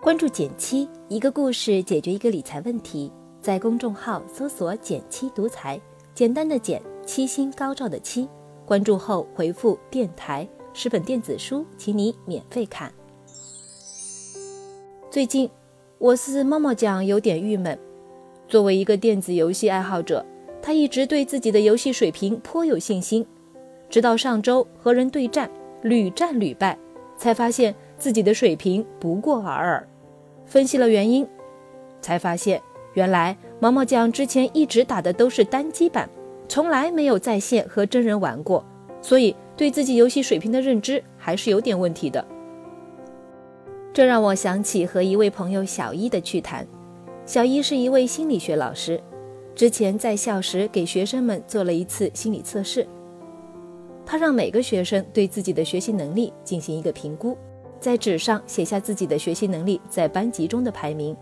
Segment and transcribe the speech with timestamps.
[0.00, 3.12] 关注减七，一个故事解决一个理财问题。
[3.40, 5.78] 在公众号搜索“减七独裁，
[6.14, 8.28] 简单的减，七星高照的七。
[8.64, 12.92] 关注后回复“电台”，十本电子书，请你免费看。
[15.10, 15.50] 最近，
[15.98, 17.76] 我是猫猫酱有点郁闷。
[18.46, 20.24] 作为一个电子游戏爱好者，
[20.62, 23.26] 他一直对自己的游戏水平颇有信心，
[23.90, 25.50] 直到上周和人对战，
[25.82, 26.78] 屡战屡败，
[27.16, 29.88] 才发现自己的水平不过尔尔。
[30.48, 31.24] 分析了原因，
[32.00, 32.60] 才发现
[32.94, 36.08] 原来毛毛酱之前一直打的都是单机版，
[36.48, 38.64] 从来没有在线和真人玩过，
[39.02, 42.26] 所以对自己游戏水平的认知还是有点问题的。
[43.92, 46.66] 这让我想起和一位朋友小一的趣谈。
[47.26, 48.98] 小一是一位心理学老师，
[49.54, 52.86] 之前在校时给学生们做了一次心理测试，
[54.06, 57.36] 他让每个学生对自己的学习能力进行一个评估。
[57.80, 61.16] 在纸上写下自己的学习能力在班级中的排名，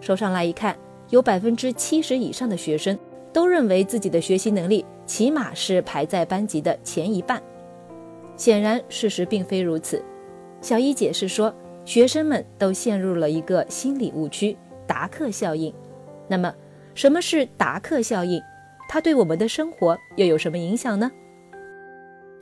[0.00, 0.76] 收上来一看，
[1.10, 2.98] 有百分之七十以上的学生
[3.32, 7.40] 都认为自己的学习能力起码是排在班级的前一半。
[8.36, 10.02] 显然，事实并非如此。
[10.60, 15.72] 小一解释说，学生们都陷入了一个心理误区——达克效应。
[16.26, 16.54] 那么，
[16.94, 18.40] 什么是达克效应？
[18.88, 21.10] 它对我们的生活又有什么影响呢？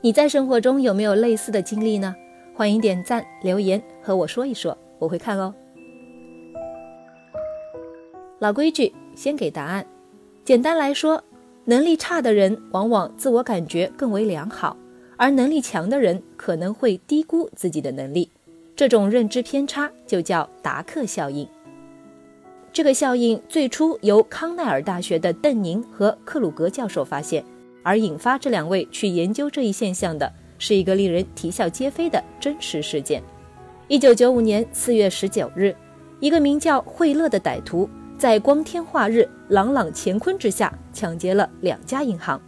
[0.00, 2.14] 你在生活中有没有类似的经历呢？
[2.54, 5.54] 欢迎点赞留言和我说一说，我会看哦。
[8.38, 9.86] 老规矩，先给答案。
[10.44, 11.22] 简单来说，
[11.64, 14.76] 能力差的人往往自我感觉更为良好，
[15.16, 18.30] 而能力强的人可能会低估自己的能力。
[18.76, 21.48] 这种认知偏差就叫达克效应。
[22.70, 27.42] 这个效应最初由康奈尔大学的邓宁和克鲁格教授发现，
[27.82, 30.30] 而引发这两位去研究这一现象的。
[30.64, 33.20] 是一个令人啼笑皆非的真实事件。
[33.88, 35.74] 一九九五年四月十九日，
[36.20, 42.40] 一个名叫惠勒的歹徒在光天化日、朗朗乾坤之下抢劫了两家银行。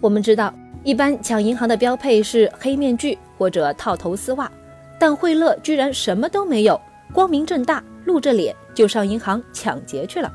[0.00, 0.52] 我们知道，
[0.82, 4.50] 一般抢银行的标配是黑面具或者套头丝袜，
[4.98, 6.80] 但惠勒居然什么都没有，
[7.12, 10.32] 光明正大、露着脸就上银行抢劫去了。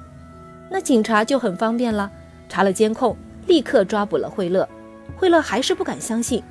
[0.69, 2.09] 那警察就很方便了，
[2.47, 3.17] 查了监控，
[3.47, 4.65] 立刻抓捕了惠勒。
[5.17, 6.41] 惠勒还是不敢相信。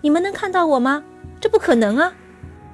[0.00, 1.02] 你们能看到我吗？
[1.40, 2.12] 这不可能啊！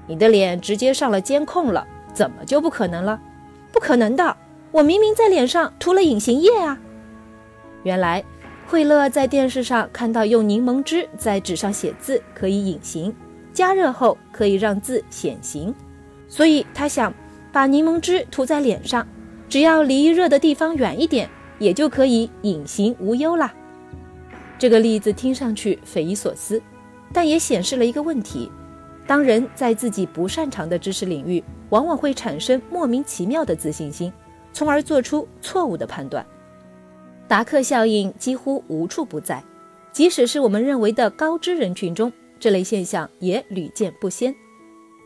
[0.06, 3.20] 你的脸直接上了监控了，怎么就不可能了？
[3.72, 4.36] 不可能的，
[4.70, 6.78] 我明明在脸上涂了隐形液啊！
[7.82, 8.24] 原来，
[8.66, 13.14] 惠勒在电视上看到用柠檬汁在纸上写字可以隐形，
[13.52, 15.74] 加热后可以让字显形，
[16.28, 17.12] 所以他想
[17.52, 19.06] 把柠檬汁涂在脸上，
[19.48, 23.52] 只要离热的地方远一点，也就可以隐形无忧啦。
[24.58, 26.60] 这个例子听上去匪夷所思。
[27.12, 28.50] 但也显示了一个问题：
[29.06, 34.12] 当人在自己不擅长的知识领域，往往会产生莫名其妙的自信心，
[34.52, 36.24] 从而做出错误的判断。
[37.28, 39.42] 达克效应几乎无处不在，
[39.92, 44.34] 即使是我们认为的高知人群中，这类现象也屡见不鲜。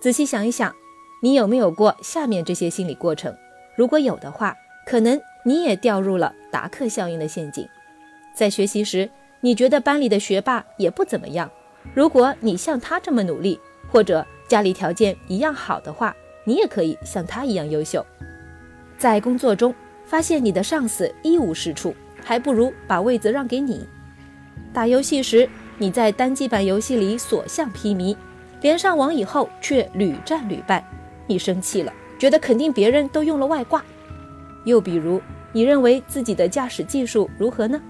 [0.00, 0.74] 仔细想一想，
[1.22, 3.34] 你有没有过下面这些心理过程？
[3.76, 4.54] 如果有的话，
[4.86, 7.66] 可能你也掉入了达克效应的陷阱。
[8.34, 9.08] 在学习时，
[9.40, 11.50] 你觉得班里的学霸也不怎么样。
[11.94, 13.58] 如果你像他这么努力，
[13.90, 18.04] 或者家里条件一样好的话，你也可以像他一样优秀。
[18.96, 21.94] 在工作中发现你的上司一无是处，
[22.24, 23.86] 还不如把位子让给你。
[24.72, 28.16] 打游戏时你在单机版游戏里所向披靡，
[28.60, 30.84] 连上网以后却屡战屡败，
[31.26, 33.84] 你生气了，觉得肯定别人都用了外挂。
[34.64, 35.20] 又比如
[35.52, 37.80] 你认为自己的驾驶技术如何呢？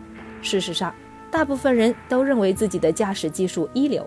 [0.41, 0.95] 事实上。
[1.31, 4.07] 大部分人都认为自己的驾驶技术一流，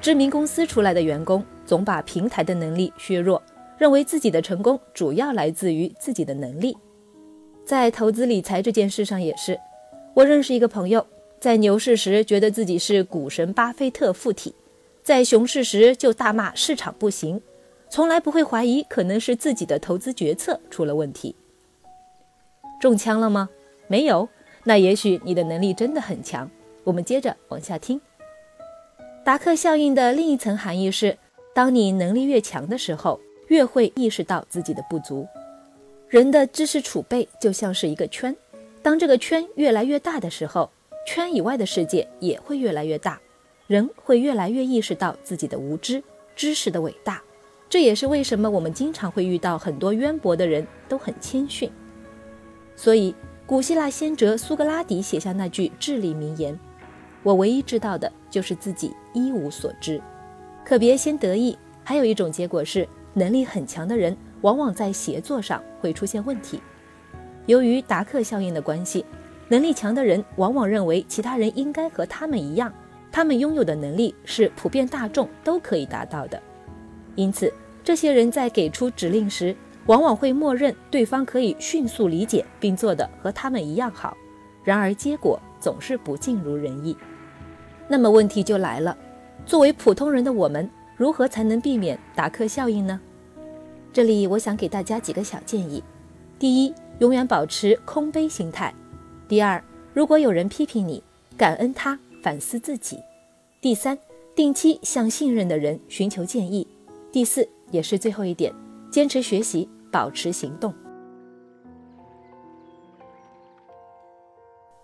[0.00, 3.40] 知名公司出来的员工总把平台的能力削弱，
[3.78, 6.76] 认为自己的成功主要来自于自己的能力。
[7.64, 9.58] 在投资理财这件事上也是，
[10.14, 11.06] 我认识一个朋友，
[11.40, 14.54] 在牛市时觉得自己是股神巴菲特附体，
[15.02, 17.40] 在熊市时就大骂市场不行，
[17.88, 21.34] 从来不会怀疑可能是自己的投资决策出了问题。
[22.80, 23.48] 中枪了吗？
[23.88, 24.28] 没有。
[24.68, 26.50] 那也许你的能力真的很强。
[26.82, 28.00] 我们接着往下听。
[29.24, 31.16] 达克效应的另一层含义是，
[31.54, 35.26] 当你能力越强的时候，越会意识到自己的不足。
[36.08, 38.34] 人的知识储备就像是一个圈，
[38.82, 40.68] 当这个圈越来越大的时候，
[41.06, 43.20] 圈以外的世界也会越来越大，
[43.68, 46.02] 人会越来越意识到自己的无知，
[46.34, 47.22] 知识的伟大。
[47.68, 51.70] 这也是为什么我们经常会遇到很多渊博的人都很谦逊。
[52.74, 53.14] 所以。
[53.46, 56.58] 古希腊先哲苏格拉底写下那句至理名言
[57.22, 60.02] ：“我唯一知道的就是自己一无所知。”
[60.66, 66.60] 可别先得意，还有一种结果是，能力很强的人往往在协作上会出现问题。
[67.46, 69.06] 由于达克效应的关系，
[69.46, 72.72] 能力强的人往往认为其他人应该和他们一样，
[73.12, 76.42] 他们拥有的能力是普遍大众都可以达到的。
[77.14, 77.52] 因此，
[77.84, 79.54] 这些人在给出指令时，
[79.86, 84.16] 往往会默认对方可以迅速理解并做得和他们一样好。
[84.64, 86.96] 然而，结果总是不尽如人意。
[87.88, 88.96] 那么问题就来了：
[89.46, 93.00] 作为普通人的我们，如何才能避免达克效应呢？
[93.92, 95.82] 这里我想给大家几个小建议：
[96.36, 98.72] 第一，永远保持空杯心态；
[99.28, 99.62] 第二，
[99.94, 101.00] 如果有人批评你，
[101.36, 102.96] 感恩他，反思自己；
[103.60, 103.96] 第三，
[104.34, 106.66] 定期向信任的人寻求建议；
[107.12, 108.52] 第四，也是最后一点，
[108.90, 110.74] 坚持学习，保持行动。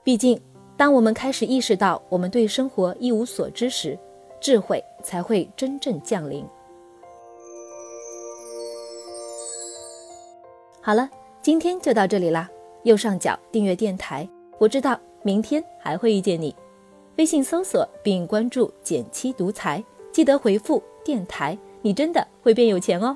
[0.02, 0.40] 毕竟，
[0.74, 3.98] 当我们开始意识到我们对生活一无所知时，
[4.40, 6.46] 智慧才会真正降临。
[10.80, 11.10] 好了，
[11.42, 12.48] 今天就到这里啦。
[12.84, 14.26] 右上角订阅电台，
[14.58, 16.56] 我知道明天还会遇见你。
[17.18, 23.14] 微信搜索并关注“减七独裁，记得回复“电台”，你真的会变有钱哦。